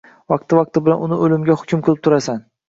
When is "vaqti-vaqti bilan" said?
0.31-1.03